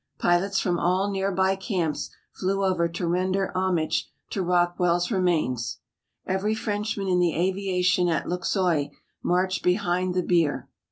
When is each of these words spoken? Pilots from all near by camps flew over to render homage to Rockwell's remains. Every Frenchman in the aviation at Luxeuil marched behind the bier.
Pilots 0.17 0.59
from 0.59 0.79
all 0.79 1.11
near 1.11 1.31
by 1.31 1.55
camps 1.55 2.09
flew 2.31 2.65
over 2.65 2.89
to 2.89 3.05
render 3.05 3.55
homage 3.55 4.09
to 4.31 4.41
Rockwell's 4.41 5.11
remains. 5.11 5.77
Every 6.25 6.55
Frenchman 6.55 7.07
in 7.07 7.19
the 7.19 7.35
aviation 7.35 8.09
at 8.09 8.27
Luxeuil 8.27 8.89
marched 9.21 9.61
behind 9.61 10.15
the 10.15 10.23
bier. 10.23 10.67